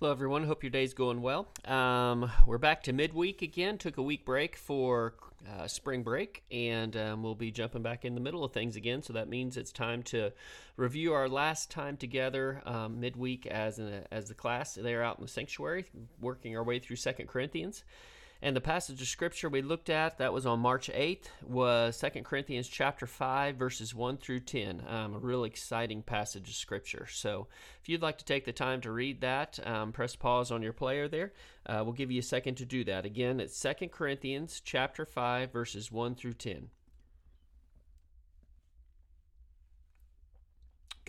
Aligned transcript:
Hello, 0.00 0.12
everyone. 0.12 0.44
Hope 0.44 0.62
your 0.62 0.70
day's 0.70 0.94
going 0.94 1.22
well. 1.22 1.48
Um, 1.64 2.30
we're 2.46 2.56
back 2.58 2.84
to 2.84 2.92
midweek 2.92 3.42
again. 3.42 3.78
Took 3.78 3.96
a 3.96 4.02
week 4.02 4.24
break 4.24 4.54
for 4.54 5.14
uh, 5.58 5.66
spring 5.66 6.04
break, 6.04 6.44
and 6.52 6.96
um, 6.96 7.24
we'll 7.24 7.34
be 7.34 7.50
jumping 7.50 7.82
back 7.82 8.04
in 8.04 8.14
the 8.14 8.20
middle 8.20 8.44
of 8.44 8.52
things 8.52 8.76
again. 8.76 9.02
So 9.02 9.14
that 9.14 9.28
means 9.28 9.56
it's 9.56 9.72
time 9.72 10.04
to 10.04 10.32
review 10.76 11.14
our 11.14 11.28
last 11.28 11.72
time 11.72 11.96
together 11.96 12.62
um, 12.64 13.00
midweek 13.00 13.48
as 13.48 13.80
an, 13.80 14.04
as 14.12 14.26
the 14.26 14.34
class 14.34 14.74
They're 14.74 15.02
out 15.02 15.18
in 15.18 15.24
the 15.24 15.28
sanctuary, 15.28 15.86
working 16.20 16.56
our 16.56 16.62
way 16.62 16.78
through 16.78 16.94
Second 16.94 17.26
Corinthians. 17.26 17.82
And 18.40 18.54
the 18.54 18.60
passage 18.60 19.02
of 19.02 19.08
scripture 19.08 19.48
we 19.48 19.62
looked 19.62 19.90
at 19.90 20.18
that 20.18 20.32
was 20.32 20.46
on 20.46 20.60
March 20.60 20.88
8th 20.94 21.26
was 21.44 21.98
2 22.00 22.22
Corinthians 22.22 22.68
chapter 22.68 23.04
5 23.04 23.56
verses 23.56 23.96
1 23.96 24.18
through 24.18 24.40
10. 24.40 24.84
Um, 24.88 25.14
a 25.14 25.18
real 25.18 25.42
exciting 25.42 26.02
passage 26.02 26.48
of 26.48 26.54
scripture. 26.54 27.06
So 27.10 27.48
if 27.82 27.88
you'd 27.88 28.02
like 28.02 28.18
to 28.18 28.24
take 28.24 28.44
the 28.44 28.52
time 28.52 28.80
to 28.82 28.92
read 28.92 29.22
that, 29.22 29.58
um, 29.66 29.90
press 29.90 30.14
pause 30.14 30.52
on 30.52 30.62
your 30.62 30.72
player 30.72 31.08
there. 31.08 31.32
Uh, 31.66 31.82
we'll 31.82 31.92
give 31.92 32.12
you 32.12 32.20
a 32.20 32.22
second 32.22 32.54
to 32.56 32.64
do 32.64 32.84
that. 32.84 33.04
Again, 33.04 33.40
it's 33.40 33.60
2 33.60 33.88
Corinthians 33.88 34.62
chapter 34.64 35.04
5 35.04 35.52
verses 35.52 35.90
1 35.90 36.14
through 36.14 36.34
10. 36.34 36.68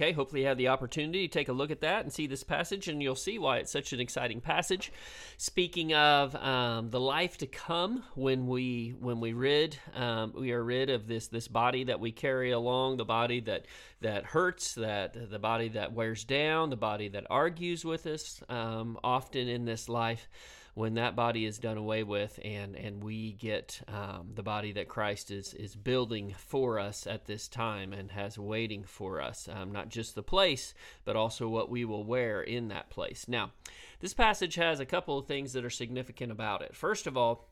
Okay, 0.01 0.13
hopefully 0.13 0.43
you 0.43 0.47
have 0.47 0.57
the 0.57 0.69
opportunity 0.69 1.27
to 1.27 1.33
take 1.33 1.49
a 1.49 1.51
look 1.51 1.71
at 1.71 1.81
that 1.81 2.03
and 2.03 2.13
see 2.13 2.25
this 2.25 2.41
passage, 2.41 2.87
and 2.87 3.03
you'll 3.03 3.15
see 3.15 3.37
why 3.37 3.57
it's 3.57 3.69
such 3.69 3.91
an 3.91 3.99
exciting 3.99 4.39
passage. 4.39 4.93
Speaking 5.35 5.93
of 5.93 6.33
um, 6.35 6.89
the 6.89 7.01
life 7.01 7.37
to 7.39 7.47
come, 7.47 8.05
when 8.15 8.47
we 8.47 8.95
when 9.01 9.19
we 9.19 9.33
rid 9.33 9.77
um, 9.93 10.31
we 10.33 10.53
are 10.53 10.63
rid 10.63 10.89
of 10.89 11.05
this 11.05 11.27
this 11.27 11.49
body 11.49 11.83
that 11.83 11.99
we 11.99 12.13
carry 12.13 12.51
along, 12.51 12.95
the 12.95 13.03
body 13.03 13.41
that 13.41 13.65
that 13.99 14.23
hurts, 14.23 14.75
that 14.75 15.29
the 15.29 15.37
body 15.37 15.67
that 15.67 15.91
wears 15.91 16.23
down, 16.23 16.69
the 16.69 16.77
body 16.77 17.09
that 17.09 17.27
argues 17.29 17.83
with 17.83 18.07
us, 18.07 18.41
um, 18.47 18.97
often 19.03 19.49
in 19.49 19.65
this 19.65 19.89
life 19.89 20.29
when 20.79 20.93
that 20.93 21.13
body 21.13 21.43
is 21.43 21.59
done 21.59 21.75
away 21.75 22.03
with 22.03 22.39
and 22.41 22.73
and 22.73 23.03
we 23.03 23.33
get 23.33 23.81
um, 23.89 24.29
the 24.33 24.41
body 24.41 24.71
that 24.71 24.87
Christ 24.87 25.29
is 25.29 25.53
is 25.53 25.75
building 25.75 26.33
for 26.37 26.79
us 26.79 27.05
at 27.05 27.25
this 27.25 27.49
time 27.49 27.91
and 27.91 28.09
has 28.11 28.39
waiting 28.39 28.85
for 28.85 29.21
us 29.21 29.49
um, 29.51 29.73
not 29.73 29.89
just 29.89 30.15
the 30.15 30.23
place 30.23 30.73
but 31.03 31.17
also 31.17 31.49
what 31.49 31.69
we 31.69 31.83
will 31.83 32.05
wear 32.05 32.41
in 32.41 32.69
that 32.69 32.89
place. 32.89 33.25
Now 33.27 33.51
this 33.99 34.13
passage 34.13 34.55
has 34.55 34.79
a 34.79 34.85
couple 34.85 35.19
of 35.19 35.27
things 35.27 35.51
that 35.51 35.65
are 35.65 35.69
significant 35.69 36.31
about 36.31 36.61
it. 36.61 36.73
First 36.73 37.07
of 37.07 37.17
all 37.17 37.49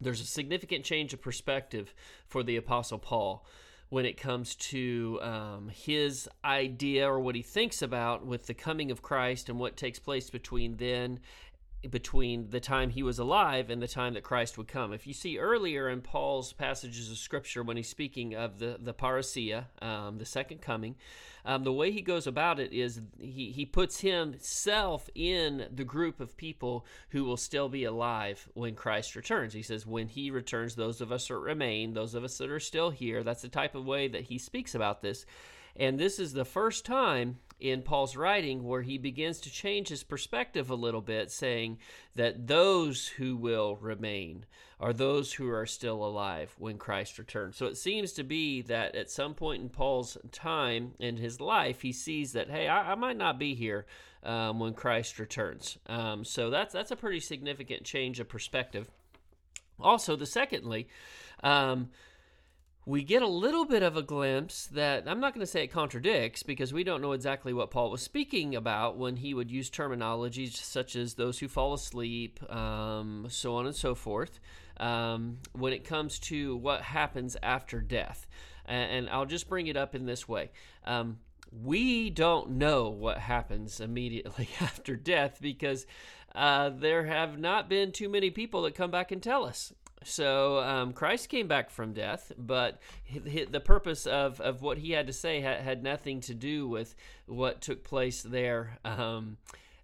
there's 0.00 0.20
a 0.20 0.24
significant 0.24 0.84
change 0.84 1.12
of 1.12 1.20
perspective 1.20 1.92
for 2.28 2.44
the 2.44 2.56
apostle 2.56 3.00
Paul 3.00 3.44
when 3.88 4.06
it 4.06 4.16
comes 4.16 4.54
to 4.54 5.18
um, 5.20 5.68
his 5.68 6.26
idea 6.44 7.06
or 7.06 7.20
what 7.20 7.34
he 7.34 7.42
thinks 7.42 7.82
about 7.82 8.24
with 8.24 8.46
the 8.46 8.54
coming 8.54 8.90
of 8.90 9.02
Christ 9.02 9.50
and 9.50 9.58
what 9.58 9.76
takes 9.76 9.98
place 9.98 10.30
between 10.30 10.76
then 10.76 11.20
between 11.90 12.50
the 12.50 12.60
time 12.60 12.90
he 12.90 13.02
was 13.02 13.18
alive 13.18 13.70
and 13.70 13.82
the 13.82 13.88
time 13.88 14.14
that 14.14 14.22
Christ 14.22 14.56
would 14.56 14.68
come. 14.68 14.92
If 14.92 15.06
you 15.06 15.12
see 15.12 15.38
earlier 15.38 15.88
in 15.88 16.00
Paul's 16.00 16.52
passages 16.52 17.10
of 17.10 17.18
Scripture 17.18 17.62
when 17.62 17.76
he's 17.76 17.88
speaking 17.88 18.34
of 18.34 18.58
the 18.58 18.76
the 18.80 18.94
parousia, 18.94 19.66
um, 19.80 20.18
the 20.18 20.24
second 20.24 20.60
coming, 20.60 20.96
um, 21.44 21.64
the 21.64 21.72
way 21.72 21.90
he 21.90 22.00
goes 22.00 22.26
about 22.26 22.60
it 22.60 22.72
is 22.72 23.00
he 23.18 23.50
he 23.50 23.66
puts 23.66 24.00
himself 24.00 25.10
in 25.14 25.66
the 25.74 25.84
group 25.84 26.20
of 26.20 26.36
people 26.36 26.86
who 27.10 27.24
will 27.24 27.36
still 27.36 27.68
be 27.68 27.84
alive 27.84 28.48
when 28.54 28.74
Christ 28.74 29.16
returns. 29.16 29.52
He 29.52 29.62
says, 29.62 29.86
"When 29.86 30.08
he 30.08 30.30
returns, 30.30 30.74
those 30.74 31.00
of 31.00 31.10
us 31.10 31.28
that 31.28 31.36
remain, 31.36 31.94
those 31.94 32.14
of 32.14 32.24
us 32.24 32.38
that 32.38 32.50
are 32.50 32.60
still 32.60 32.90
here." 32.90 33.22
That's 33.22 33.42
the 33.42 33.48
type 33.48 33.74
of 33.74 33.84
way 33.84 34.08
that 34.08 34.24
he 34.24 34.38
speaks 34.38 34.74
about 34.74 35.02
this. 35.02 35.26
And 35.74 35.98
this 35.98 36.18
is 36.18 36.32
the 36.32 36.44
first 36.44 36.84
time 36.84 37.38
in 37.62 37.82
Paul's 37.82 38.16
writing 38.16 38.64
where 38.64 38.82
he 38.82 38.98
begins 38.98 39.38
to 39.40 39.50
change 39.50 39.88
his 39.88 40.02
perspective 40.02 40.68
a 40.68 40.74
little 40.74 41.00
bit, 41.00 41.30
saying 41.30 41.78
that 42.16 42.48
those 42.48 43.06
who 43.06 43.36
will 43.36 43.76
remain 43.76 44.44
are 44.80 44.92
those 44.92 45.32
who 45.32 45.48
are 45.48 45.64
still 45.64 46.04
alive 46.04 46.52
when 46.58 46.76
Christ 46.76 47.18
returns. 47.18 47.56
So 47.56 47.66
it 47.66 47.76
seems 47.76 48.12
to 48.14 48.24
be 48.24 48.62
that 48.62 48.96
at 48.96 49.10
some 49.10 49.34
point 49.34 49.62
in 49.62 49.68
Paul's 49.68 50.18
time 50.32 50.94
in 50.98 51.16
his 51.16 51.40
life, 51.40 51.82
he 51.82 51.92
sees 51.92 52.32
that, 52.32 52.50
hey, 52.50 52.66
I, 52.66 52.92
I 52.92 52.94
might 52.96 53.16
not 53.16 53.38
be 53.38 53.54
here 53.54 53.86
um, 54.24 54.58
when 54.58 54.74
Christ 54.74 55.20
returns. 55.20 55.78
Um, 55.86 56.24
so 56.24 56.50
that's 56.50 56.72
that's 56.72 56.90
a 56.90 56.96
pretty 56.96 57.20
significant 57.20 57.84
change 57.84 58.18
of 58.18 58.28
perspective. 58.28 58.90
Also, 59.78 60.16
the 60.16 60.26
secondly, 60.26 60.88
um, 61.44 61.90
we 62.84 63.04
get 63.04 63.22
a 63.22 63.28
little 63.28 63.64
bit 63.64 63.82
of 63.82 63.96
a 63.96 64.02
glimpse 64.02 64.66
that 64.66 65.04
I'm 65.06 65.20
not 65.20 65.34
going 65.34 65.46
to 65.46 65.50
say 65.50 65.64
it 65.64 65.68
contradicts 65.68 66.42
because 66.42 66.72
we 66.72 66.82
don't 66.82 67.00
know 67.00 67.12
exactly 67.12 67.52
what 67.52 67.70
Paul 67.70 67.90
was 67.90 68.02
speaking 68.02 68.56
about 68.56 68.96
when 68.96 69.16
he 69.16 69.34
would 69.34 69.50
use 69.50 69.70
terminologies 69.70 70.56
such 70.56 70.96
as 70.96 71.14
those 71.14 71.38
who 71.38 71.46
fall 71.46 71.74
asleep, 71.74 72.40
um, 72.52 73.26
so 73.28 73.54
on 73.54 73.66
and 73.66 73.76
so 73.76 73.94
forth, 73.94 74.40
um, 74.78 75.38
when 75.52 75.72
it 75.72 75.84
comes 75.84 76.18
to 76.18 76.56
what 76.56 76.82
happens 76.82 77.36
after 77.40 77.80
death. 77.80 78.26
And, 78.66 78.90
and 78.90 79.10
I'll 79.10 79.26
just 79.26 79.48
bring 79.48 79.68
it 79.68 79.76
up 79.76 79.94
in 79.94 80.06
this 80.06 80.28
way. 80.28 80.50
Um, 80.84 81.18
we 81.52 82.10
don't 82.10 82.52
know 82.52 82.88
what 82.88 83.18
happens 83.18 83.78
immediately 83.78 84.48
after 84.60 84.96
death 84.96 85.38
because 85.40 85.86
uh, 86.34 86.70
there 86.70 87.04
have 87.04 87.38
not 87.38 87.68
been 87.68 87.92
too 87.92 88.08
many 88.08 88.30
people 88.30 88.62
that 88.62 88.74
come 88.74 88.90
back 88.90 89.12
and 89.12 89.22
tell 89.22 89.44
us. 89.44 89.72
So 90.04 90.58
um, 90.58 90.92
Christ 90.92 91.28
came 91.28 91.48
back 91.48 91.70
from 91.70 91.92
death, 91.92 92.32
but 92.36 92.80
the 93.24 93.60
purpose 93.60 94.06
of, 94.06 94.40
of 94.40 94.62
what 94.62 94.78
he 94.78 94.92
had 94.92 95.06
to 95.06 95.12
say 95.12 95.40
had, 95.40 95.60
had 95.60 95.82
nothing 95.82 96.20
to 96.22 96.34
do 96.34 96.68
with 96.68 96.94
what 97.26 97.60
took 97.60 97.84
place 97.84 98.22
there 98.22 98.78
um, 98.84 99.36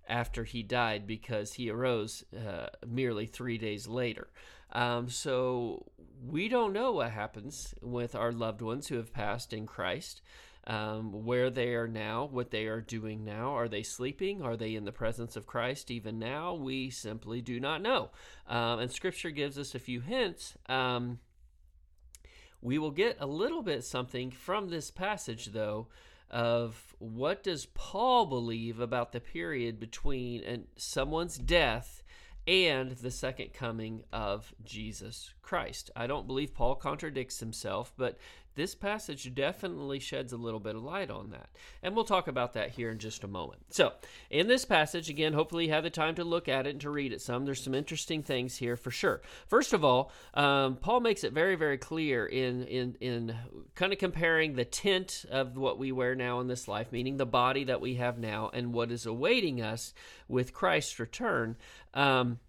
after 0.09 0.45
he 0.45 0.63
died, 0.63 1.07
because 1.07 1.55
he 1.55 1.71
arose 1.71 2.25
uh, 2.35 2.69
merely 2.87 3.27
three 3.27 3.59
days 3.59 3.87
later. 3.87 4.29
Um, 4.73 5.09
so 5.09 5.87
we 6.27 6.49
don't 6.49 6.73
know 6.73 6.93
what 6.93 7.11
happens 7.11 7.75
with 7.81 8.15
our 8.15 8.33
loved 8.33 8.61
ones 8.61 8.89
who 8.89 8.97
have 8.97 9.13
passed 9.13 9.53
in 9.53 9.67
Christ 9.67 10.21
um, 10.69 11.25
where 11.25 11.49
they 11.49 11.75
are 11.75 11.89
now, 11.89 12.29
what 12.31 12.51
they 12.51 12.67
are 12.67 12.83
doing 12.83 13.25
now. 13.25 13.57
Are 13.57 13.69
they 13.69 13.83
sleeping? 13.83 14.43
Are 14.43 14.57
they 14.57 14.75
in 14.75 14.85
the 14.85 14.93
presence 14.93 15.35
of 15.35 15.47
Christ 15.47 15.91
even 15.91 16.19
now? 16.19 16.55
We 16.55 16.91
simply 16.91 17.41
do 17.41 17.59
not 17.59 17.81
know. 17.81 18.11
Um, 18.47 18.79
and 18.79 18.93
Scripture 18.93 19.31
gives 19.31 19.59
us 19.59 19.75
a 19.75 19.79
few 19.79 20.03
hints. 20.03 20.57
Um, 20.69 21.21
we 22.61 22.77
will 22.77 22.91
get 22.91 23.17
a 23.19 23.27
little 23.27 23.63
bit 23.63 23.83
something 23.83 24.31
from 24.31 24.69
this 24.69 24.91
passage, 24.91 25.47
though, 25.47 25.89
of 26.31 26.95
what 26.99 27.43
does 27.43 27.67
Paul 27.67 28.27
believe 28.27 28.79
about 28.79 29.13
the 29.13 29.21
period 29.21 29.81
between 29.81 30.67
someone's 30.77 31.39
death 31.39 32.03
and 32.47 32.93
the 32.93 33.11
second 33.11 33.53
coming 33.53 34.03
of 34.13 34.55
Jesus 34.65 35.33
Christ. 35.43 35.91
I 35.95 36.07
don't 36.07 36.27
believe 36.27 36.55
Paul 36.55 36.75
contradicts 36.75 37.41
himself, 37.41 37.93
but 37.97 38.19
this 38.59 38.75
passage 38.75 39.33
definitely 39.35 40.01
sheds 40.01 40.33
a 40.33 40.37
little 40.37 40.61
bit 40.61 40.75
of 40.75 40.83
light 40.83 41.11
on 41.11 41.31
that. 41.31 41.49
And 41.83 41.95
we'll 41.95 42.05
talk 42.05 42.27
about 42.29 42.55
that 42.55 42.71
here 42.71 42.91
in 42.91 42.99
just 42.99 43.23
a 43.25 43.29
moment. 43.29 43.63
So, 43.71 43.93
in 44.31 44.49
this 44.49 44.65
passage, 44.65 45.09
again, 45.09 45.33
hopefully 45.33 45.67
you 45.67 45.73
have 45.73 45.85
the 45.85 45.91
time 45.91 46.17
to 46.17 46.25
look 46.25 46.49
at 46.49 46.67
it 46.67 46.71
and 46.71 46.81
to 46.81 46.91
read 46.91 47.13
it 47.13 47.23
some. 47.23 47.45
There's 47.45 47.63
some 47.63 47.75
interesting 47.75 48.23
things 48.23 48.57
here 48.57 48.77
for 48.77 48.91
sure. 48.91 49.23
First 49.47 49.73
of 49.73 49.85
all, 49.85 50.11
um, 50.35 50.77
Paul 50.77 51.01
makes 51.01 51.23
it 51.23 51.33
very, 51.33 51.55
very 51.55 51.79
clear 51.79 52.27
in, 52.27 52.65
in, 52.65 52.97
in 53.01 53.37
kind 53.77 53.93
of 53.93 53.99
comparing 53.99 54.55
the 54.55 54.65
tent 54.65 55.25
of 55.31 55.57
what 55.57 55.79
we 55.79 55.93
wear 55.93 56.17
now 56.17 56.41
in 56.41 56.49
this 56.49 56.67
life, 56.67 56.91
meaning 56.91 57.17
the 57.17 57.27
body 57.27 57.65
that 57.65 57.81
we 57.81 57.95
have 57.95 58.19
now, 58.19 58.51
and 58.53 58.75
what 58.75 58.91
is 58.91 59.07
awaiting 59.07 59.63
us 59.63 59.95
with 60.27 60.53
Christ's 60.53 60.99
return. 60.99 61.57
Um, 61.95 62.41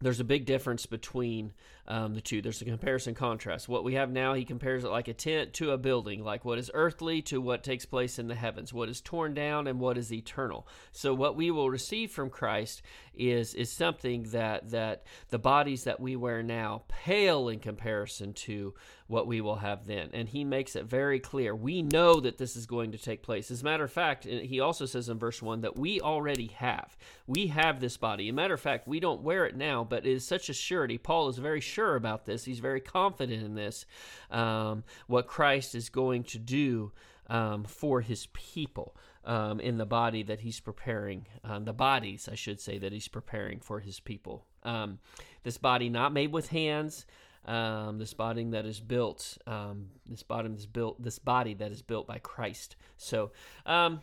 there's 0.00 0.20
a 0.20 0.24
big 0.24 0.46
difference 0.46 0.86
between 0.86 1.52
um, 1.88 2.14
the 2.14 2.20
two. 2.20 2.42
There's 2.42 2.60
a 2.60 2.66
comparison 2.66 3.14
contrast. 3.14 3.68
What 3.68 3.82
we 3.82 3.94
have 3.94 4.10
now, 4.10 4.34
he 4.34 4.44
compares 4.44 4.84
it 4.84 4.90
like 4.90 5.08
a 5.08 5.14
tent 5.14 5.54
to 5.54 5.72
a 5.72 5.78
building, 5.78 6.22
like 6.22 6.44
what 6.44 6.58
is 6.58 6.70
earthly 6.74 7.22
to 7.22 7.40
what 7.40 7.64
takes 7.64 7.86
place 7.86 8.18
in 8.18 8.28
the 8.28 8.34
heavens, 8.34 8.72
what 8.72 8.88
is 8.88 9.00
torn 9.00 9.34
down 9.34 9.66
and 9.66 9.80
what 9.80 9.98
is 9.98 10.12
eternal. 10.12 10.68
So 10.92 11.14
what 11.14 11.34
we 11.34 11.50
will 11.50 11.70
receive 11.70 12.10
from 12.10 12.30
Christ 12.30 12.82
is 13.14 13.54
is 13.54 13.72
something 13.72 14.24
that 14.30 14.70
that 14.70 15.04
the 15.30 15.38
bodies 15.38 15.84
that 15.84 15.98
we 15.98 16.14
wear 16.14 16.42
now 16.42 16.84
pale 16.88 17.48
in 17.48 17.58
comparison 17.58 18.34
to 18.34 18.74
what 19.08 19.26
we 19.26 19.40
will 19.40 19.56
have 19.56 19.86
then. 19.86 20.10
And 20.12 20.28
he 20.28 20.44
makes 20.44 20.76
it 20.76 20.84
very 20.84 21.18
clear. 21.18 21.54
We 21.54 21.80
know 21.82 22.20
that 22.20 22.36
this 22.36 22.54
is 22.54 22.66
going 22.66 22.92
to 22.92 22.98
take 22.98 23.22
place. 23.22 23.50
As 23.50 23.62
a 23.62 23.64
matter 23.64 23.84
of 23.84 23.90
fact, 23.90 24.24
he 24.24 24.60
also 24.60 24.84
says 24.84 25.08
in 25.08 25.18
verse 25.18 25.40
1 25.40 25.62
that 25.62 25.78
we 25.78 26.00
already 26.00 26.48
have. 26.48 26.96
We 27.26 27.48
have 27.48 27.80
this 27.80 27.96
body. 27.96 28.28
As 28.28 28.32
a 28.32 28.34
matter 28.34 28.54
of 28.54 28.60
fact, 28.60 28.86
we 28.86 29.00
don't 29.00 29.22
wear 29.22 29.46
it 29.46 29.56
now, 29.56 29.82
but 29.82 30.06
it 30.06 30.12
is 30.12 30.26
such 30.26 30.50
a 30.50 30.54
surety. 30.54 30.98
Paul 30.98 31.30
is 31.30 31.38
very 31.38 31.62
sure 31.62 31.96
about 31.96 32.26
this. 32.26 32.44
He's 32.44 32.60
very 32.60 32.82
confident 32.82 33.42
in 33.42 33.54
this, 33.54 33.86
um, 34.30 34.84
what 35.06 35.26
Christ 35.26 35.74
is 35.74 35.88
going 35.88 36.24
to 36.24 36.38
do 36.38 36.92
um, 37.28 37.64
for 37.64 38.02
his 38.02 38.26
people. 38.26 38.94
Um, 39.24 39.60
in 39.60 39.76
the 39.76 39.84
body 39.84 40.22
that 40.22 40.40
he's 40.40 40.58
preparing, 40.58 41.26
um, 41.44 41.66
the 41.66 41.74
bodies, 41.74 42.30
I 42.32 42.34
should 42.34 42.62
say, 42.62 42.78
that 42.78 42.92
he's 42.92 43.08
preparing 43.08 43.60
for 43.60 43.80
his 43.80 44.00
people. 44.00 44.46
Um, 44.62 45.00
this 45.42 45.58
body 45.58 45.90
not 45.90 46.14
made 46.14 46.32
with 46.32 46.48
hands, 46.48 47.04
um, 47.48 47.98
this 47.98 48.12
body 48.12 48.44
that 48.44 48.66
is 48.66 48.78
built, 48.78 49.38
um, 49.46 49.86
this 50.06 50.22
body 50.22 50.50
is 50.50 50.66
built, 50.66 51.02
this 51.02 51.18
body 51.18 51.54
that 51.54 51.72
is 51.72 51.82
built 51.82 52.06
by 52.06 52.18
Christ. 52.18 52.76
So, 52.96 53.32
um, 53.64 54.02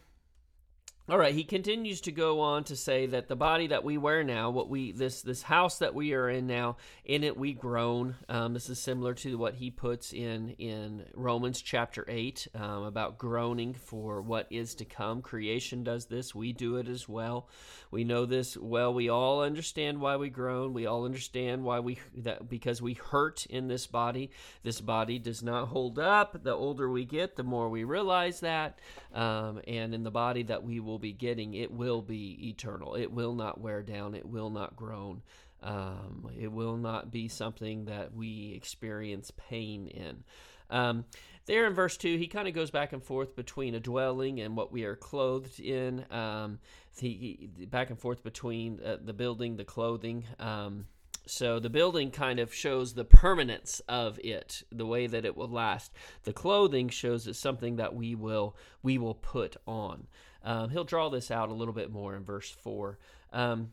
All 1.07 1.19
right, 1.19 1.35
he 1.35 1.43
continues 1.43 2.01
to 2.01 2.11
go 2.11 2.39
on 2.39 2.63
to 2.63 2.75
say 2.75 3.05
that 3.05 3.27
the 3.27 3.35
body 3.35 3.67
that 3.67 3.83
we 3.83 3.95
wear 3.95 4.23
now, 4.23 4.49
what 4.49 4.69
we 4.69 4.91
this 4.91 5.21
this 5.21 5.43
house 5.43 5.77
that 5.77 5.93
we 5.93 6.15
are 6.15 6.27
in 6.27 6.47
now, 6.47 6.77
in 7.03 7.23
it 7.23 7.37
we 7.37 7.53
groan. 7.53 8.15
Um, 8.27 8.55
this 8.55 8.71
is 8.71 8.79
similar 8.79 9.13
to 9.13 9.37
what 9.37 9.53
he 9.53 9.69
puts 9.69 10.13
in 10.13 10.55
in 10.57 11.05
Romans 11.13 11.61
chapter 11.61 12.05
eight 12.07 12.47
um, 12.55 12.81
about 12.85 13.19
groaning 13.19 13.75
for 13.75 14.19
what 14.19 14.47
is 14.49 14.73
to 14.75 14.85
come. 14.85 15.21
Creation 15.21 15.83
does 15.83 16.07
this; 16.07 16.33
we 16.33 16.53
do 16.53 16.77
it 16.77 16.87
as 16.87 17.07
well. 17.07 17.49
We 17.91 18.03
know 18.03 18.25
this 18.25 18.57
well. 18.57 18.91
We 18.91 19.07
all 19.07 19.43
understand 19.43 20.01
why 20.01 20.15
we 20.15 20.31
groan. 20.31 20.73
We 20.73 20.87
all 20.87 21.05
understand 21.05 21.63
why 21.63 21.81
we 21.81 21.99
that 22.17 22.49
because 22.49 22.81
we 22.81 22.93
hurt 22.93 23.45
in 23.45 23.67
this 23.67 23.85
body. 23.85 24.31
This 24.63 24.81
body 24.81 25.19
does 25.19 25.43
not 25.43 25.67
hold 25.67 25.99
up. 25.99 26.41
The 26.41 26.55
older 26.55 26.89
we 26.89 27.05
get, 27.05 27.35
the 27.35 27.43
more 27.43 27.69
we 27.69 27.83
realize 27.83 28.39
that, 28.39 28.79
um, 29.13 29.61
and 29.67 29.93
in 29.93 30.01
the 30.01 30.09
body 30.09 30.41
that 30.41 30.63
we 30.63 30.79
will 30.79 30.94
will 30.95 30.99
be 30.99 31.11
getting, 31.11 31.53
it 31.55 31.71
will 31.71 32.01
be 32.01 32.47
eternal. 32.47 32.95
It 32.95 33.11
will 33.11 33.35
not 33.35 33.59
wear 33.59 33.83
down. 33.83 34.15
It 34.15 34.25
will 34.25 34.49
not 34.49 34.77
groan. 34.77 35.21
Um, 35.61 36.29
it 36.39 36.49
will 36.49 36.77
not 36.77 37.11
be 37.11 37.27
something 37.27 37.83
that 37.85 38.13
we 38.15 38.53
experience 38.55 39.29
pain 39.35 39.87
in. 39.87 40.23
Um, 40.69 41.03
there 41.47 41.67
in 41.67 41.73
verse 41.73 41.97
2, 41.97 42.17
he 42.17 42.27
kind 42.27 42.47
of 42.47 42.53
goes 42.53 42.71
back 42.71 42.93
and 42.93 43.03
forth 43.03 43.35
between 43.35 43.75
a 43.75 43.79
dwelling 43.81 44.39
and 44.39 44.55
what 44.55 44.71
we 44.71 44.85
are 44.85 44.95
clothed 44.95 45.59
in. 45.59 46.05
Um, 46.11 46.59
he, 46.97 47.49
back 47.69 47.89
and 47.89 47.99
forth 47.99 48.23
between 48.23 48.79
uh, 48.81 48.95
the 49.03 49.13
building, 49.13 49.57
the 49.57 49.65
clothing. 49.65 50.23
Um, 50.39 50.85
so 51.27 51.59
the 51.59 51.69
building 51.69 52.11
kind 52.11 52.39
of 52.39 52.53
shows 52.53 52.93
the 52.93 53.03
permanence 53.03 53.81
of 53.89 54.17
it, 54.23 54.63
the 54.71 54.85
way 54.85 55.07
that 55.07 55.25
it 55.25 55.35
will 55.35 55.49
last. 55.49 55.91
The 56.23 56.33
clothing 56.33 56.87
shows 56.87 57.27
it's 57.27 57.37
something 57.37 57.75
that 57.77 57.95
we 57.95 58.15
will 58.15 58.55
we 58.81 58.97
will 58.97 59.15
put 59.15 59.57
on. 59.65 60.07
Um, 60.45 60.69
he'll 60.69 60.83
draw 60.83 61.09
this 61.09 61.31
out 61.31 61.49
a 61.49 61.53
little 61.53 61.73
bit 61.73 61.91
more 61.91 62.15
in 62.15 62.23
verse 62.23 62.49
4. 62.49 62.99
Um, 63.33 63.71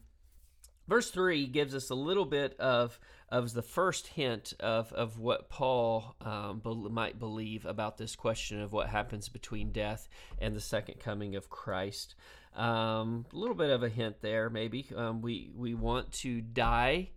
verse 0.88 1.10
3 1.10 1.46
gives 1.46 1.74
us 1.74 1.90
a 1.90 1.94
little 1.94 2.24
bit 2.24 2.58
of, 2.58 2.98
of 3.28 3.52
the 3.52 3.62
first 3.62 4.08
hint 4.08 4.54
of, 4.58 4.90
of 4.94 5.18
what 5.18 5.50
Paul 5.50 6.16
um, 6.22 6.60
be, 6.64 6.74
might 6.90 7.18
believe 7.18 7.66
about 7.66 7.98
this 7.98 8.16
question 8.16 8.60
of 8.60 8.72
what 8.72 8.88
happens 8.88 9.28
between 9.28 9.70
death 9.70 10.08
and 10.38 10.56
the 10.56 10.60
second 10.60 10.98
coming 10.98 11.36
of 11.36 11.50
Christ. 11.50 12.14
Um, 12.56 13.26
a 13.32 13.36
little 13.36 13.54
bit 13.54 13.70
of 13.70 13.82
a 13.82 13.88
hint 13.90 14.22
there, 14.22 14.48
maybe. 14.48 14.86
Um, 14.96 15.20
we, 15.20 15.50
we 15.54 15.74
want 15.74 16.10
to 16.12 16.40
die 16.40 17.10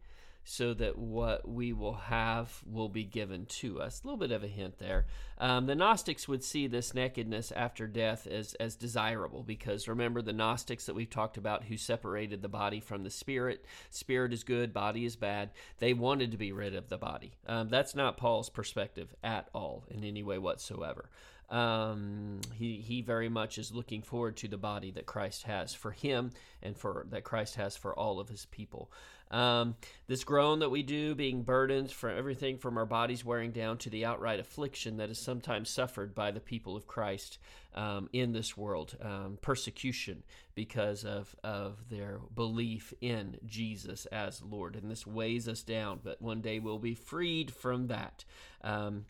so 0.46 0.76
that 0.76 0.98
what 0.98 1.50
we 1.50 1.74
will 1.74 1.96
have 1.96 2.62
will 2.72 2.88
be 2.88 3.04
given 3.04 3.48
to 3.48 3.82
us. 3.82 4.02
A 4.02 4.08
little 4.08 4.20
bit 4.20 4.32
of 4.32 4.44
a 4.44 4.48
hint 4.48 4.78
there. 4.78 5.08
Um, 5.40 5.66
the 5.66 5.76
Gnostics 5.76 6.28
would 6.28 6.44
see 6.44 6.68
this 6.68 6.94
nakedness 6.94 7.52
after 7.52 7.88
death 7.88 8.28
as, 8.28 8.54
as 8.54 8.76
desirable 8.76 9.42
because 9.42 9.88
remember 9.88 10.22
the 10.22 10.32
Gnostics 10.34 10.86
that 10.86 10.94
we've 10.94 11.10
talked 11.10 11.38
about 11.38 11.64
who 11.64 11.78
separated 11.78 12.44
the 12.44 12.48
body 12.48 12.80
from 12.80 13.04
the 13.04 13.10
spirit. 13.10 13.66
Spirit 13.90 14.32
is 14.32 14.44
good, 14.44 14.72
body 14.72 15.04
is 15.04 15.16
bad. 15.16 15.50
They 15.80 15.94
wanted 15.94 16.32
to 16.32 16.38
be 16.38 16.52
rid 16.52 16.76
of 16.76 16.90
the 16.90 16.98
body. 16.98 17.34
Um, 17.48 17.70
that's 17.70 17.96
not 17.96 18.16
Paul's 18.16 18.50
perspective 18.50 19.16
at 19.24 19.50
all 19.54 19.84
in 19.90 20.04
any 20.04 20.22
way 20.22 20.38
whatsoever. 20.38 21.10
Um, 21.50 22.42
he 22.54 22.78
he 22.78 23.02
very 23.02 23.30
much 23.30 23.58
is 23.58 23.72
looking 23.72 24.02
forward 24.02 24.38
to 24.38 24.48
the 24.48 24.58
body 24.58 24.92
that 24.92 25.06
Christ 25.06 25.44
has 25.44 25.74
for 25.74 25.92
him 25.92 26.32
and 26.64 26.78
for 26.78 27.06
that 27.10 27.24
Christ 27.24 27.56
has 27.56 27.78
for 27.78 27.98
all 27.98 28.20
of 28.20 28.30
his 28.30 28.46
people. 28.46 28.92
Um, 29.32 29.76
this 30.08 30.24
groan 30.24 30.60
that 30.60 30.70
we 30.70 30.84
do, 30.84 31.16
being 31.16 31.44
burdened 31.44 31.92
for 31.92 32.10
everything 32.10 32.58
from 32.58 32.78
our 32.78 32.86
bodies 32.86 33.26
wearing 33.26 33.52
down 33.52 33.78
to 33.80 33.90
the 33.90 34.06
outright 34.06 34.40
affliction 34.40 34.98
that 34.98 35.10
is 35.10 35.20
sometimes 35.20 35.70
suffered 35.70 36.14
by 36.14 36.32
the 36.32 36.40
people 36.40 36.76
of 36.76 36.88
Christ 36.88 37.40
um, 37.74 38.08
in 38.14 38.34
this 38.34 38.56
world, 38.56 38.96
um, 39.02 39.38
persecution 39.42 40.24
because 40.54 41.04
of, 41.04 41.36
of 41.44 41.90
their 41.90 42.20
belief 42.34 42.94
in 43.02 43.38
Jesus 43.46 44.06
as 44.08 44.42
Lord. 44.44 44.76
And 44.76 44.90
this 44.90 45.08
weighs 45.08 45.48
us 45.48 45.64
down, 45.64 46.00
but 46.04 46.22
one 46.22 46.42
day 46.42 46.60
we'll 46.60 46.80
be 46.80 46.96
freed 46.96 47.52
from 47.52 47.88
that. 47.88 48.24
Um, 48.64 49.06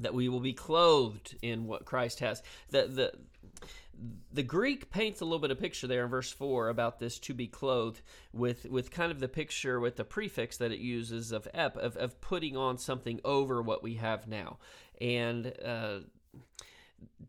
that 0.00 0.14
we 0.14 0.28
will 0.28 0.40
be 0.40 0.52
clothed 0.52 1.36
in 1.42 1.66
what 1.66 1.84
Christ 1.84 2.20
has. 2.20 2.42
The, 2.70 2.86
the, 2.86 3.12
the 4.32 4.42
Greek 4.42 4.90
paints 4.90 5.20
a 5.20 5.24
little 5.24 5.38
bit 5.38 5.50
of 5.50 5.58
picture 5.58 5.86
there 5.86 6.04
in 6.04 6.10
verse 6.10 6.32
four 6.32 6.68
about 6.68 6.98
this 6.98 7.18
to 7.20 7.34
be 7.34 7.46
clothed 7.46 8.00
with 8.32 8.64
with 8.66 8.90
kind 8.90 9.12
of 9.12 9.20
the 9.20 9.28
picture 9.28 9.78
with 9.78 9.96
the 9.96 10.04
prefix 10.04 10.56
that 10.58 10.72
it 10.72 10.78
uses 10.78 11.32
of 11.32 11.46
ep 11.52 11.76
of, 11.76 11.96
of 11.96 12.20
putting 12.20 12.56
on 12.56 12.78
something 12.78 13.20
over 13.24 13.60
what 13.60 13.82
we 13.82 13.94
have 13.94 14.26
now, 14.26 14.58
and 15.00 15.52
uh, 15.64 15.98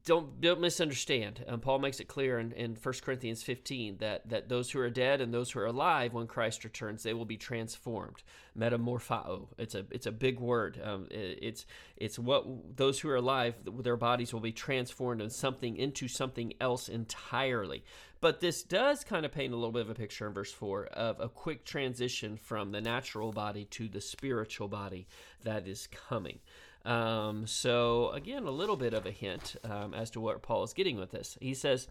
don't 0.06 0.42
don't 0.42 0.60
misunderstand. 0.60 1.44
Um, 1.48 1.60
Paul 1.60 1.80
makes 1.80 2.00
it 2.00 2.08
clear 2.08 2.40
in, 2.40 2.52
in 2.54 2.76
1 2.82 2.96
Corinthians 3.04 3.44
15 3.44 3.98
that 3.98 4.28
that 4.30 4.50
those 4.50 4.72
who 4.72 4.80
are 4.80 4.90
dead 4.90 5.22
and 5.22 5.34
those 5.34 5.52
who 5.52 5.60
are 5.60 5.68
alive 5.68 6.14
when 6.14 6.28
Christ 6.28 6.64
returns, 6.64 7.04
they 7.04 7.14
will 7.14 7.26
be 7.26 7.38
transformed. 7.38 8.24
Metamorphao. 8.58 9.48
It's 9.58 9.76
a 9.76 9.86
it's 9.92 10.08
a 10.08 10.12
big 10.12 10.40
word. 10.40 10.82
Um, 10.84 11.08
it, 11.12 11.40
it's 11.42 11.66
it's 11.98 12.18
what 12.18 12.46
those 12.78 13.00
who 13.00 13.10
are 13.10 13.18
alive, 13.18 13.56
their 13.66 13.98
bodies 13.98 14.34
will 14.34 14.40
be 14.40 14.52
transformed 14.52 15.22
and 15.22 15.32
something 15.32 15.78
into 15.78 16.08
something 16.08 16.54
else 16.60 16.90
entirely. 16.90 17.84
But 18.22 18.40
this 18.40 18.62
does 18.62 19.04
kind 19.04 19.26
of 19.26 19.32
paint 19.32 19.52
a 19.52 19.56
little 19.56 19.72
bit 19.72 19.82
of 19.82 19.90
a 19.90 19.96
picture 19.96 20.28
in 20.28 20.34
verse 20.34 20.52
4 20.52 20.86
of 20.88 21.20
a 21.20 21.28
quick 21.28 21.66
transition 21.66 22.38
from 22.38 22.72
the 22.72 22.80
natural 22.80 23.32
body 23.32 23.66
to 23.72 23.88
the 23.88 24.00
spiritual 24.00 24.68
body 24.68 25.08
that 25.44 25.68
is 25.68 25.88
coming. 25.88 26.38
Um, 26.86 27.46
so, 27.46 28.10
again, 28.12 28.44
a 28.44 28.52
little 28.52 28.76
bit 28.76 28.94
of 28.94 29.06
a 29.06 29.12
hint 29.12 29.56
um, 29.64 29.94
as 29.94 30.10
to 30.12 30.20
what 30.20 30.42
Paul 30.42 30.64
is 30.64 30.74
getting 30.74 30.98
with 30.98 31.12
this. 31.12 31.38
He 31.40 31.54
says, 31.54 31.88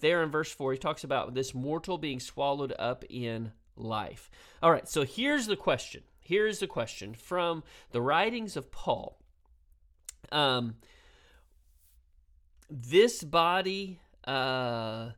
there 0.00 0.22
in 0.22 0.30
verse 0.30 0.52
4, 0.52 0.72
he 0.72 0.78
talks 0.78 1.04
about 1.04 1.34
this 1.34 1.54
mortal 1.54 1.98
being 1.98 2.20
swallowed 2.20 2.74
up 2.78 3.04
in 3.08 3.52
life. 3.76 4.30
All 4.62 4.70
right, 4.70 4.88
so 4.88 5.04
here's 5.04 5.46
the 5.46 5.56
question. 5.56 6.02
Here's 6.20 6.58
the 6.58 6.66
question 6.66 7.14
from 7.14 7.62
the 7.92 8.02
writings 8.02 8.56
of 8.56 8.70
Paul. 8.70 9.18
Um, 10.32 10.74
this 12.68 13.22
body 13.22 14.00
uh, 14.26 15.10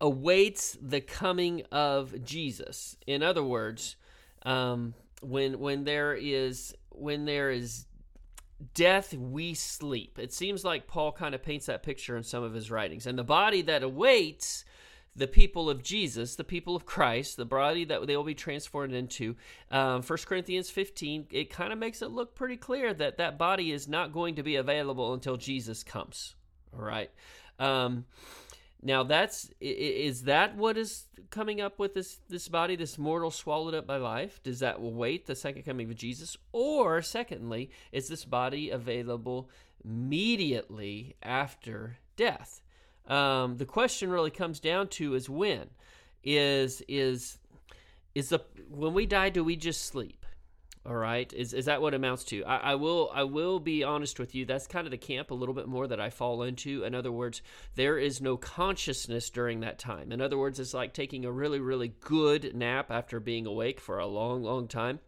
awaits 0.00 0.76
the 0.80 1.00
coming 1.00 1.62
of 1.72 2.22
Jesus. 2.22 2.96
In 3.06 3.22
other 3.22 3.42
words, 3.42 3.96
um, 4.42 4.94
when 5.22 5.58
when 5.58 5.84
there 5.84 6.14
is 6.14 6.74
when 6.96 7.24
there 7.24 7.50
is 7.50 7.86
death 8.74 9.12
we 9.14 9.54
sleep. 9.54 10.18
It 10.18 10.32
seems 10.32 10.64
like 10.64 10.86
paul 10.86 11.12
kind 11.12 11.34
of 11.34 11.42
paints 11.42 11.66
that 11.66 11.82
picture 11.82 12.16
in 12.16 12.22
some 12.22 12.42
of 12.42 12.54
his 12.54 12.70
writings. 12.70 13.06
And 13.06 13.18
the 13.18 13.24
body 13.24 13.62
that 13.62 13.82
awaits 13.82 14.64
the 15.14 15.26
people 15.26 15.70
of 15.70 15.82
jesus 15.82 16.36
the 16.36 16.44
people 16.44 16.76
of 16.76 16.84
christ 16.84 17.38
the 17.38 17.44
body 17.46 17.86
that 17.86 18.06
they 18.06 18.14
will 18.14 18.22
be 18.22 18.34
transformed 18.34 18.92
into 18.92 19.34
um, 19.70 20.02
1 20.02 20.18
corinthians 20.26 20.68
15 20.68 21.28
it 21.30 21.48
kind 21.48 21.72
of 21.72 21.78
makes 21.78 22.02
it 22.02 22.10
look 22.10 22.34
pretty 22.34 22.58
clear 22.58 22.92
that 22.92 23.16
that 23.16 23.38
body 23.38 23.72
is 23.72 23.88
not 23.88 24.12
going 24.12 24.34
to 24.34 24.42
be 24.42 24.56
available 24.56 25.14
until 25.14 25.38
jesus 25.38 25.82
comes. 25.82 26.34
All 26.74 26.84
right? 26.84 27.10
Um, 27.58 28.04
now 28.86 29.02
that's 29.02 29.50
is 29.60 30.22
that 30.22 30.56
what 30.56 30.78
is 30.78 31.06
coming 31.30 31.60
up 31.60 31.80
with 31.80 31.94
this 31.94 32.20
this 32.28 32.46
body, 32.46 32.76
this 32.76 32.98
mortal 32.98 33.32
swallowed 33.32 33.74
up 33.74 33.84
by 33.84 33.96
life? 33.96 34.40
Does 34.44 34.60
that 34.60 34.80
wait 34.80 35.26
the 35.26 35.34
second 35.34 35.64
coming 35.64 35.90
of 35.90 35.96
Jesus, 35.96 36.36
or 36.52 37.02
secondly, 37.02 37.70
is 37.90 38.06
this 38.06 38.24
body 38.24 38.70
available 38.70 39.50
immediately 39.84 41.16
after 41.20 41.98
death? 42.14 42.62
Um, 43.08 43.56
the 43.56 43.66
question 43.66 44.08
really 44.08 44.30
comes 44.30 44.60
down 44.60 44.86
to 44.88 45.14
is 45.14 45.28
when 45.28 45.68
is 46.22 46.80
is 46.86 47.38
is 48.14 48.28
the 48.28 48.40
when 48.70 48.94
we 48.94 49.04
die 49.04 49.30
do 49.30 49.42
we 49.42 49.56
just 49.56 49.84
sleep 49.84 50.25
all 50.86 50.94
right, 50.94 51.32
is 51.32 51.52
is 51.52 51.64
that 51.64 51.82
what 51.82 51.94
amounts 51.94 52.24
to? 52.24 52.44
I, 52.44 52.72
I, 52.72 52.74
will 52.76 53.10
I 53.12 53.24
will 53.24 53.58
be 53.58 53.82
honest 53.82 54.18
with 54.20 54.34
you. 54.34 54.44
That's 54.44 54.66
kind 54.66 54.86
of 54.86 54.92
the 54.92 54.98
camp 54.98 55.30
a 55.30 55.34
little 55.34 55.54
bit 55.54 55.66
more 55.66 55.86
that 55.88 56.00
I 56.00 56.10
fall 56.10 56.42
into. 56.42 56.84
In 56.84 56.94
other 56.94 57.10
words, 57.10 57.42
there 57.74 57.98
is 57.98 58.20
no 58.20 58.36
consciousness 58.36 59.28
during 59.30 59.60
that 59.60 59.78
time. 59.78 60.12
In 60.12 60.20
other 60.20 60.38
words, 60.38 60.60
it's 60.60 60.74
like 60.74 60.94
taking 60.94 61.24
a 61.24 61.32
really 61.32 61.58
really 61.58 61.92
good 62.00 62.54
nap 62.54 62.90
after 62.90 63.18
being 63.18 63.46
awake 63.46 63.80
for 63.80 63.98
a 63.98 64.06
long 64.06 64.42
long 64.42 64.68
time 64.68 65.00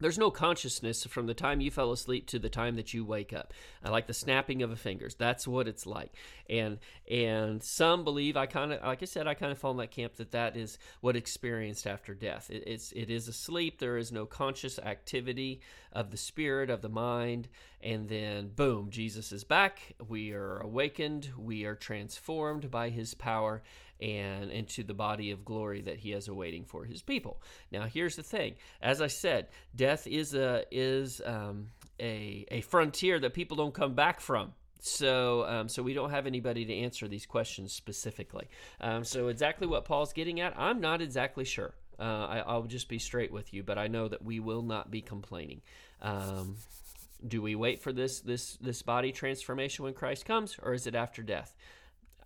there's 0.00 0.18
no 0.18 0.30
consciousness 0.30 1.04
from 1.04 1.26
the 1.26 1.34
time 1.34 1.60
you 1.60 1.70
fell 1.70 1.92
asleep 1.92 2.26
to 2.28 2.38
the 2.38 2.48
time 2.48 2.76
that 2.76 2.94
you 2.94 3.04
wake 3.04 3.32
up. 3.32 3.52
I 3.84 3.90
like 3.90 4.06
the 4.06 4.14
snapping 4.14 4.62
of 4.62 4.70
the 4.70 4.76
fingers. 4.76 5.14
That's 5.14 5.46
what 5.46 5.68
it's 5.68 5.86
like. 5.86 6.12
And 6.48 6.78
and 7.10 7.62
some 7.62 8.04
believe 8.04 8.36
I 8.36 8.46
kind 8.46 8.72
of 8.72 8.82
like 8.82 9.02
I 9.02 9.06
said 9.06 9.26
I 9.26 9.34
kind 9.34 9.52
of 9.52 9.58
fall 9.58 9.72
in 9.72 9.76
that 9.78 9.90
camp 9.90 10.16
that 10.16 10.32
that 10.32 10.56
is 10.56 10.78
what 11.00 11.16
experienced 11.16 11.86
after 11.86 12.14
death. 12.14 12.50
It, 12.50 12.64
it's 12.66 12.92
it 12.92 13.10
is 13.10 13.28
a 13.28 13.32
sleep. 13.32 13.78
There 13.78 13.98
is 13.98 14.10
no 14.10 14.26
conscious 14.26 14.78
activity 14.78 15.60
of 15.92 16.10
the 16.10 16.16
spirit 16.16 16.70
of 16.70 16.82
the 16.82 16.88
mind. 16.88 17.48
And 17.82 18.08
then 18.08 18.48
boom, 18.48 18.90
Jesus 18.90 19.32
is 19.32 19.44
back. 19.44 19.94
We 20.06 20.32
are 20.32 20.58
awakened. 20.58 21.30
We 21.38 21.64
are 21.64 21.74
transformed 21.74 22.70
by 22.70 22.90
His 22.90 23.14
power 23.14 23.62
and 24.00 24.50
into 24.50 24.82
the 24.82 24.94
body 24.94 25.30
of 25.30 25.44
glory 25.44 25.82
that 25.82 25.98
he 25.98 26.10
has 26.10 26.28
awaiting 26.28 26.64
for 26.64 26.84
his 26.84 27.02
people. 27.02 27.40
Now, 27.70 27.84
here's 27.84 28.16
the 28.16 28.22
thing: 28.22 28.54
as 28.80 29.00
I 29.00 29.08
said, 29.08 29.48
death 29.74 30.06
is 30.06 30.34
a 30.34 30.64
is 30.70 31.20
um, 31.24 31.68
a 32.00 32.46
a 32.50 32.60
frontier 32.62 33.18
that 33.20 33.34
people 33.34 33.56
don't 33.56 33.74
come 33.74 33.94
back 33.94 34.20
from. 34.20 34.52
So, 34.82 35.44
um, 35.46 35.68
so 35.68 35.82
we 35.82 35.92
don't 35.92 36.10
have 36.10 36.26
anybody 36.26 36.64
to 36.64 36.74
answer 36.74 37.06
these 37.06 37.26
questions 37.26 37.74
specifically. 37.74 38.48
Um, 38.80 39.04
so, 39.04 39.28
exactly 39.28 39.66
what 39.66 39.84
Paul's 39.84 40.14
getting 40.14 40.40
at, 40.40 40.58
I'm 40.58 40.80
not 40.80 41.02
exactly 41.02 41.44
sure. 41.44 41.74
Uh, 41.98 42.42
I, 42.46 42.56
will 42.56 42.62
just 42.62 42.88
be 42.88 42.98
straight 42.98 43.30
with 43.30 43.52
you, 43.52 43.62
but 43.62 43.76
I 43.76 43.88
know 43.88 44.08
that 44.08 44.24
we 44.24 44.40
will 44.40 44.62
not 44.62 44.90
be 44.90 45.02
complaining. 45.02 45.60
Um, 46.00 46.56
do 47.26 47.42
we 47.42 47.54
wait 47.54 47.82
for 47.82 47.92
this 47.92 48.20
this 48.20 48.54
this 48.54 48.80
body 48.80 49.12
transformation 49.12 49.84
when 49.84 49.92
Christ 49.92 50.24
comes, 50.24 50.56
or 50.62 50.72
is 50.72 50.86
it 50.86 50.94
after 50.94 51.22
death? 51.22 51.54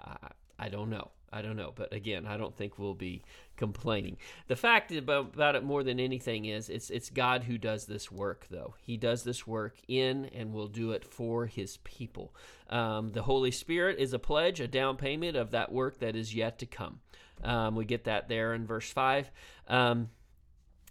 I, 0.01 0.29
I 0.65 0.71
don't 0.71 0.89
know. 0.89 1.11
I 1.31 1.43
don't 1.43 1.57
know, 1.57 1.73
but 1.75 1.93
again, 1.93 2.27
I 2.27 2.39
don't 2.39 2.57
think 2.57 2.79
we'll 2.79 2.95
be 2.95 3.23
complaining. 3.57 4.17
The 4.47 4.57
fact 4.57 4.93
about, 4.93 5.35
about 5.35 5.57
it 5.57 5.65
more 5.65 5.83
than 5.83 6.01
anything 6.01 6.47
is 6.47 6.71
it's 6.71 6.91
it's 6.91 7.11
God 7.11 7.45
who 7.45 7.59
does 7.59 7.85
this 7.85 8.11
work, 8.11 8.47
though. 8.51 8.77
He 8.81 8.97
does 8.97 9.25
this 9.25 9.47
work 9.47 9.77
in 9.89 10.27
and 10.27 10.55
will 10.55 10.69
do 10.69 10.93
it 10.93 11.05
for 11.05 11.45
His 11.45 11.79
people. 11.79 12.35
Um, 12.71 13.11
the 13.11 13.23
Holy 13.23 13.51
Spirit 13.51 13.99
is 13.99 14.15
a 14.15 14.19
pledge, 14.19 14.61
a 14.61 14.69
down 14.69 14.97
payment 14.97 15.37
of 15.37 15.51
that 15.51 15.71
work 15.71 15.99
that 15.99 16.17
is 16.17 16.35
yet 16.35 16.61
to 16.61 16.67
come. 16.67 17.01
Um, 17.43 17.75
we 17.75 17.85
get 17.85 18.05
that 18.05 18.29
there 18.29 18.55
in 18.55 18.65
verse 18.65 18.91
five. 18.91 19.31
Um, 19.69 20.09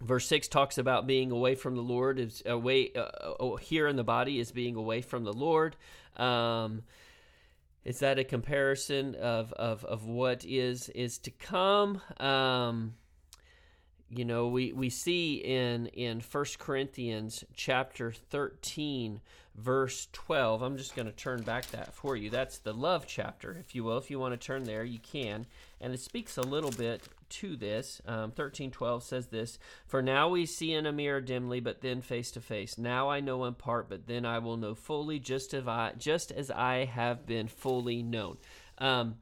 verse 0.02 0.28
6 0.28 0.50
talks 0.50 0.78
about 0.78 1.08
being 1.08 1.32
away 1.32 1.56
from 1.56 1.76
the 1.76 1.82
lord 1.82 2.20
is 2.20 2.44
away 2.46 2.92
uh, 2.94 3.00
uh, 3.00 3.56
here 3.56 3.88
in 3.88 3.96
the 3.96 4.04
body 4.04 4.38
is 4.38 4.52
being 4.52 4.76
away 4.76 5.02
from 5.02 5.24
the 5.24 5.32
lord 5.32 5.78
um, 6.18 6.82
is 7.86 8.00
that 8.00 8.20
a 8.20 8.24
comparison 8.24 9.16
of, 9.16 9.52
of, 9.54 9.84
of 9.86 10.06
what 10.06 10.46
is 10.46 10.90
is 10.90 11.18
to 11.20 11.32
come? 11.32 12.02
Um, 12.20 12.94
you 14.10 14.26
know, 14.26 14.48
we, 14.48 14.74
we 14.74 14.90
see 14.90 15.36
in 15.36 15.88
in 15.88 16.22
First 16.22 16.60
Corinthians 16.60 17.44
chapter 17.56 18.12
13, 18.12 19.22
verse 19.56 20.08
12. 20.14 20.62
I'm 20.62 20.78
just 20.78 20.96
going 20.96 21.08
to 21.08 21.12
turn 21.12 21.42
back 21.42 21.68
that 21.72 21.94
for 21.94 22.16
you. 22.16 22.30
That's 22.30 22.60
the 22.60 22.74
love 22.74 23.06
chapter, 23.08 23.58
if 23.60 23.76
you 23.76 23.84
will. 23.84 23.98
If 23.98 24.12
you 24.12 24.20
want 24.20 24.40
to 24.40 24.46
turn 24.46 24.64
there, 24.64 24.84
you 24.84 25.00
can. 25.00 25.46
And 25.82 25.94
it 25.94 26.00
speaks 26.00 26.38
a 26.38 26.42
little 26.42 26.72
bit 26.72 27.04
to 27.34 27.56
this. 27.56 28.02
Um, 28.06 28.32
1312 28.32 29.04
says 29.04 29.28
this 29.28 29.58
For 29.86 30.02
now 30.02 30.30
we 30.30 30.46
see 30.46 30.74
in 30.74 30.86
a 30.86 30.92
mirror 30.92 31.22
dimly, 31.22 31.60
but 31.60 31.82
then 31.82 32.02
face 32.02 32.32
to 32.32 32.42
face. 32.42 32.78
Now 32.78 33.10
I 33.10 33.20
know 33.20 33.46
in 33.46 33.56
part, 33.56 33.90
but 33.90 34.08
then 34.08 34.26
I 34.26 34.40
will 34.40 34.58
know 34.58 34.76
fully, 34.76 35.20
just 35.20 35.54
as 35.54 35.68
I, 35.68 35.94
just 35.98 36.32
as 36.32 36.52
I 36.52 36.86
have 36.86 37.26
been 37.26 37.48
fully 37.48 38.04
known. 38.04 38.38
Um, 38.78 39.16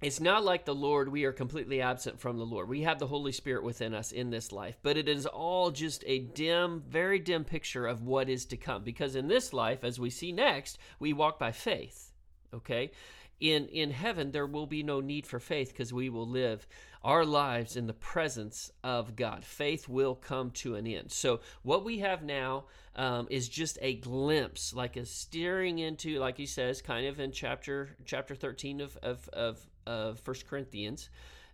it's 0.00 0.20
not 0.20 0.44
like 0.44 0.64
the 0.64 0.74
Lord, 0.74 1.08
we 1.08 1.24
are 1.24 1.32
completely 1.32 1.82
absent 1.82 2.20
from 2.20 2.38
the 2.38 2.46
Lord. 2.46 2.68
We 2.68 2.82
have 2.82 3.00
the 3.00 3.08
Holy 3.08 3.32
Spirit 3.32 3.64
within 3.64 3.94
us 3.94 4.12
in 4.12 4.30
this 4.30 4.52
life, 4.52 4.78
but 4.82 4.96
it 4.96 5.08
is 5.08 5.26
all 5.26 5.72
just 5.72 6.04
a 6.06 6.20
dim, 6.20 6.84
very 6.88 7.18
dim 7.18 7.44
picture 7.44 7.84
of 7.84 8.04
what 8.04 8.28
is 8.28 8.44
to 8.46 8.56
come. 8.56 8.84
Because 8.84 9.16
in 9.16 9.26
this 9.26 9.52
life, 9.52 9.82
as 9.82 9.98
we 9.98 10.10
see 10.10 10.30
next, 10.30 10.78
we 11.00 11.12
walk 11.12 11.40
by 11.40 11.50
faith. 11.50 12.12
Okay? 12.54 12.92
In, 13.40 13.66
in 13.66 13.90
heaven, 13.90 14.32
there 14.32 14.46
will 14.46 14.66
be 14.66 14.82
no 14.82 15.00
need 15.00 15.26
for 15.26 15.38
faith 15.38 15.68
because 15.68 15.92
we 15.92 16.08
will 16.08 16.28
live 16.28 16.66
our 17.04 17.24
lives 17.24 17.76
in 17.76 17.86
the 17.86 17.92
presence 17.92 18.72
of 18.82 19.14
God. 19.14 19.44
Faith 19.44 19.88
will 19.88 20.16
come 20.16 20.50
to 20.50 20.74
an 20.74 20.86
end. 20.86 21.12
So, 21.12 21.40
what 21.62 21.84
we 21.84 21.98
have 21.98 22.24
now 22.24 22.64
um, 22.96 23.28
is 23.30 23.48
just 23.48 23.78
a 23.80 23.94
glimpse, 23.94 24.74
like 24.74 24.96
a 24.96 25.06
steering 25.06 25.78
into, 25.78 26.18
like 26.18 26.36
he 26.36 26.46
says, 26.46 26.82
kind 26.82 27.06
of 27.06 27.20
in 27.20 27.30
chapter 27.30 27.90
chapter 28.04 28.34
13 28.34 28.80
of, 28.80 28.96
of, 29.02 29.28
of 29.32 29.64
of 29.88 30.20
First 30.20 30.46
Corinthians 30.46 31.08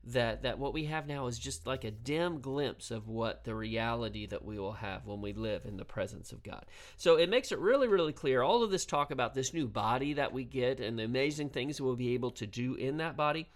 that 0.07 0.43
that 0.43 0.59
what 0.59 0.75
we 0.75 0.85
have 0.85 1.07
now 1.07 1.27
is 1.27 1.39
just 1.39 1.67
like 1.67 1.85
a 1.85 1.91
dim 1.91 2.41
glimpse 2.41 2.91
of 2.91 3.09
what 3.09 3.45
the 3.45 3.55
reality 3.55 4.27
that 4.27 4.45
we 4.45 4.59
will 4.59 4.73
have 4.73 5.07
when 5.07 5.21
we 5.21 5.33
live 5.33 5.65
in 5.65 5.77
the 5.77 5.85
presence 5.85 6.33
of 6.33 6.43
God. 6.43 6.65
So 6.97 7.17
it 7.17 7.31
makes 7.31 7.53
it 7.53 7.59
really 7.59 7.89
really 7.89 8.13
clear 8.13 8.43
all 8.43 8.63
of 8.63 8.71
this 8.71 8.85
talk 8.85 9.11
about 9.11 9.35
this 9.35 9.55
new 9.55 9.67
body 9.67 10.15
that 10.15 10.33
we 10.33 10.45
get 10.45 10.81
and 10.81 10.99
the 10.99 11.05
amazing 11.05 11.51
things 11.51 11.81
we'll 11.81 11.97
be 11.97 12.15
able 12.15 12.33
to 12.33 12.47
do 12.47 12.75
in 12.75 12.99
that 12.99 13.17
body. 13.17 13.49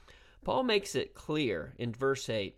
Paul 0.44 0.62
makes 0.62 0.94
it 0.94 1.14
clear 1.14 1.74
in 1.78 1.92
verse 1.92 2.28
8 2.28 2.56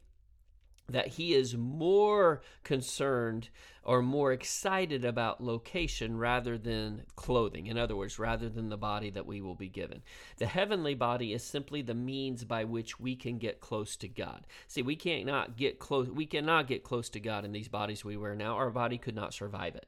that 0.92 1.08
he 1.08 1.34
is 1.34 1.56
more 1.56 2.42
concerned 2.64 3.48
or 3.82 4.02
more 4.02 4.32
excited 4.32 5.04
about 5.04 5.42
location 5.42 6.18
rather 6.18 6.58
than 6.58 7.02
clothing. 7.16 7.66
In 7.66 7.78
other 7.78 7.96
words, 7.96 8.18
rather 8.18 8.48
than 8.48 8.68
the 8.68 8.76
body 8.76 9.10
that 9.10 9.26
we 9.26 9.40
will 9.40 9.54
be 9.54 9.68
given. 9.68 10.02
The 10.36 10.46
heavenly 10.46 10.94
body 10.94 11.32
is 11.32 11.42
simply 11.42 11.82
the 11.82 11.94
means 11.94 12.44
by 12.44 12.64
which 12.64 13.00
we 13.00 13.16
can 13.16 13.38
get 13.38 13.60
close 13.60 13.96
to 13.96 14.08
God. 14.08 14.46
See, 14.68 14.82
we 14.82 14.96
can't 14.96 15.26
not 15.26 15.56
get 15.56 15.78
close 15.78 16.08
we 16.08 16.26
cannot 16.26 16.66
get 16.66 16.84
close 16.84 17.08
to 17.10 17.20
God 17.20 17.44
in 17.44 17.52
these 17.52 17.68
bodies 17.68 18.04
we 18.04 18.16
wear 18.16 18.34
now. 18.34 18.56
Our 18.56 18.70
body 18.70 18.98
could 18.98 19.14
not 19.14 19.34
survive 19.34 19.76
it. 19.76 19.86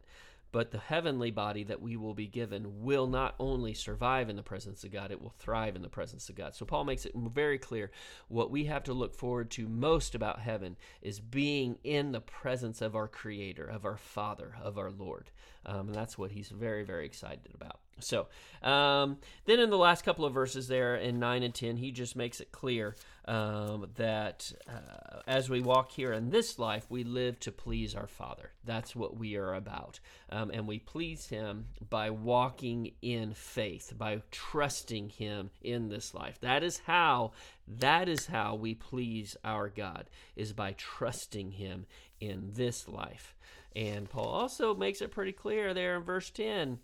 But 0.53 0.71
the 0.71 0.79
heavenly 0.79 1.31
body 1.31 1.65
that 1.65 1.81
we 1.81 1.97
will 1.97 2.15
be 2.15 2.27
given 2.27 2.83
will 2.83 3.07
not 3.07 3.35
only 3.41 3.73
survive 3.73 4.29
in 4.29 4.37
the 4.37 4.43
presence 4.43 4.85
of 4.85 4.93
God, 4.93 5.11
it 5.11 5.21
will 5.21 5.35
thrive 5.39 5.77
in 5.77 5.83
the 5.83 5.89
presence 5.89 6.29
of 6.29 6.35
God. 6.35 6.55
So 6.55 6.67
Paul 6.67 6.85
makes 6.85 7.07
it 7.07 7.15
very 7.15 7.59
clear 7.59 7.91
what 8.29 8.51
we 8.51 8.67
have 8.67 8.85
to 8.85 8.93
look 8.93 9.15
forward 9.15 9.51
to 9.53 9.67
most 9.67 10.15
about 10.15 10.41
heaven 10.41 10.77
is 11.01 11.21
being 11.21 11.79
in 11.83 12.13
the 12.13 12.21
presence 12.21 12.83
of 12.83 12.95
our 12.95 13.09
Creator, 13.09 13.65
of 13.65 13.87
our 13.87 13.97
Father, 13.97 14.55
of 14.63 14.77
our 14.77 14.91
Lord. 14.91 15.31
Um, 15.65 15.89
and 15.89 15.95
that's 15.95 16.19
what 16.19 16.33
he's 16.33 16.49
very, 16.51 16.85
very 16.85 17.07
excited 17.07 17.53
about. 17.55 17.81
So 18.01 18.29
um, 18.63 19.19
then 19.45 19.61
in 19.61 19.71
the 19.71 19.79
last 19.79 20.05
couple 20.05 20.25
of 20.25 20.33
verses 20.33 20.69
there 20.69 20.97
in 20.97 21.19
9 21.19 21.43
and 21.43 21.55
10, 21.55 21.77
he 21.77 21.91
just 21.91 22.17
makes 22.17 22.41
it 22.41 22.53
clear 22.53 22.97
um, 23.25 23.89
that 23.97 24.53
uh, 24.69 25.21
as 25.27 25.49
we 25.49 25.61
walk 25.61 25.93
here 25.93 26.13
in 26.13 26.31
this 26.31 26.59
life, 26.59 26.87
we 26.89 27.05
live 27.05 27.39
to 27.41 27.53
please 27.53 27.95
our 27.95 28.07
Father. 28.07 28.51
That's 28.65 28.97
what 28.97 29.17
we 29.17 29.37
are 29.37 29.55
about. 29.55 30.01
Um, 30.31 30.51
and 30.53 30.67
we 30.67 30.79
please 30.79 31.29
Him 31.29 31.67
by 31.89 32.11
walking 32.11 32.93
in 33.03 33.35
faith, 33.35 33.93
by 33.97 34.23
trusting 34.31 35.11
Him 35.11 35.51
in 35.63 35.89
this 35.89 36.15
life. 36.15 36.39
That 36.41 36.63
is 36.63 36.79
how. 36.87 37.33
That 37.67 38.09
is 38.09 38.27
how 38.27 38.57
we 38.57 38.75
please 38.75 39.37
our 39.45 39.69
God, 39.69 40.07
is 40.37 40.53
by 40.53 40.73
trusting 40.77 41.53
Him 41.53 41.87
in 42.21 42.51
this 42.55 42.89
life. 42.89 43.35
And 43.75 44.11
Paul 44.11 44.27
also 44.27 44.75
makes 44.75 45.01
it 45.01 45.11
pretty 45.11 45.33
clear 45.33 45.73
there 45.73 45.97
in 45.97 46.03
verse 46.03 46.29
10 46.31 46.79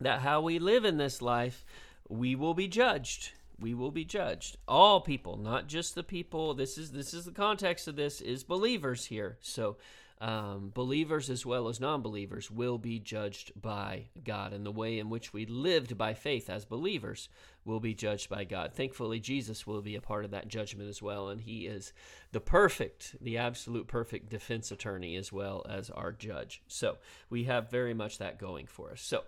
that 0.00 0.20
how 0.20 0.40
we 0.40 0.58
live 0.58 0.84
in 0.84 0.98
this 0.98 1.22
life, 1.22 1.64
we 2.08 2.34
will 2.34 2.54
be 2.54 2.68
judged. 2.68 3.32
We 3.58 3.74
will 3.74 3.90
be 3.90 4.04
judged. 4.04 4.58
All 4.68 5.00
people, 5.00 5.36
not 5.36 5.66
just 5.66 5.94
the 5.94 6.02
people. 6.02 6.54
This 6.54 6.76
is 6.76 6.92
this 6.92 7.14
is 7.14 7.24
the 7.24 7.32
context 7.32 7.88
of 7.88 7.96
this 7.96 8.20
is 8.20 8.44
believers 8.44 9.06
here. 9.06 9.38
So 9.40 9.78
um, 10.18 10.70
believers 10.72 11.28
as 11.28 11.44
well 11.44 11.68
as 11.68 11.78
non 11.78 12.00
believers 12.00 12.50
will 12.50 12.78
be 12.78 12.98
judged 12.98 13.52
by 13.60 14.08
God. 14.24 14.52
And 14.52 14.64
the 14.64 14.72
way 14.72 14.98
in 14.98 15.10
which 15.10 15.32
we 15.32 15.44
lived 15.44 15.98
by 15.98 16.14
faith 16.14 16.48
as 16.48 16.64
believers 16.64 17.28
will 17.64 17.80
be 17.80 17.94
judged 17.94 18.30
by 18.30 18.44
God. 18.44 18.72
Thankfully, 18.72 19.20
Jesus 19.20 19.66
will 19.66 19.82
be 19.82 19.96
a 19.96 20.00
part 20.00 20.24
of 20.24 20.30
that 20.30 20.48
judgment 20.48 20.88
as 20.88 21.02
well. 21.02 21.28
And 21.28 21.40
he 21.40 21.66
is 21.66 21.92
the 22.32 22.40
perfect, 22.40 23.16
the 23.20 23.36
absolute 23.36 23.88
perfect 23.88 24.30
defense 24.30 24.70
attorney 24.70 25.16
as 25.16 25.32
well 25.32 25.66
as 25.68 25.90
our 25.90 26.12
judge. 26.12 26.62
So 26.66 26.96
we 27.28 27.44
have 27.44 27.70
very 27.70 27.92
much 27.92 28.18
that 28.18 28.38
going 28.38 28.66
for 28.66 28.92
us. 28.92 29.02
So, 29.02 29.22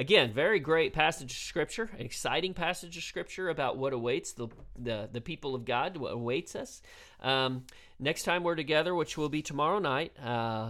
again, 0.00 0.32
very 0.32 0.58
great 0.58 0.94
passage 0.94 1.30
of 1.30 1.36
scripture, 1.36 1.90
exciting 1.98 2.54
passage 2.54 2.96
of 2.96 3.02
scripture 3.02 3.50
about 3.50 3.76
what 3.76 3.92
awaits 3.92 4.32
the 4.32 4.48
the, 4.78 5.10
the 5.12 5.20
people 5.20 5.54
of 5.54 5.66
God, 5.66 5.98
what 5.98 6.12
awaits 6.12 6.56
us. 6.56 6.80
Um, 7.20 7.64
next 7.98 8.22
time 8.22 8.42
we're 8.42 8.54
together, 8.54 8.94
which 8.94 9.18
will 9.18 9.28
be 9.28 9.42
tomorrow 9.42 9.78
night, 9.78 10.12
uh, 10.18 10.26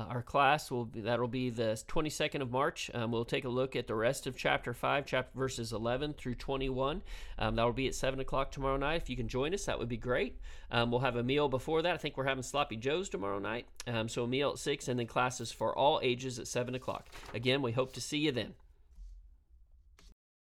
our 0.08 0.22
class 0.22 0.68
will 0.68 0.86
be, 0.86 1.02
that'll 1.02 1.28
be 1.28 1.48
the 1.48 1.80
22nd 1.86 2.42
of 2.42 2.50
March. 2.50 2.90
Um, 2.92 3.12
we'll 3.12 3.24
take 3.24 3.44
a 3.44 3.48
look 3.48 3.76
at 3.76 3.86
the 3.86 3.94
rest 3.94 4.26
of 4.26 4.36
chapter 4.36 4.74
five, 4.74 5.06
chapter 5.06 5.38
verses 5.38 5.72
11 5.72 6.14
through 6.14 6.34
21. 6.34 7.02
Um, 7.38 7.54
that'll 7.54 7.72
be 7.72 7.86
at 7.86 7.94
seven 7.94 8.18
o'clock 8.18 8.50
tomorrow 8.50 8.78
night. 8.78 9.00
If 9.00 9.08
you 9.08 9.16
can 9.16 9.28
join 9.28 9.54
us, 9.54 9.66
that 9.66 9.78
would 9.78 9.88
be 9.88 9.96
great. 9.96 10.40
Um, 10.72 10.90
we'll 10.90 11.00
have 11.00 11.14
a 11.14 11.22
meal 11.22 11.48
before 11.48 11.82
that. 11.82 11.94
I 11.94 11.98
think 11.98 12.16
we're 12.16 12.24
having 12.24 12.42
sloppy 12.42 12.76
joes 12.76 13.08
tomorrow 13.08 13.38
night. 13.38 13.66
Um, 13.86 14.08
so 14.08 14.24
a 14.24 14.26
meal 14.26 14.50
at 14.50 14.58
six, 14.58 14.88
and 14.88 14.98
then 14.98 15.06
classes 15.06 15.52
for 15.52 15.72
all 15.78 16.00
ages 16.02 16.40
at 16.40 16.48
seven 16.48 16.74
o'clock. 16.74 17.10
Again, 17.32 17.62
we 17.62 17.70
hope 17.70 17.92
to 17.92 18.00
see 18.00 18.18
you 18.18 18.32
then. 18.32 18.54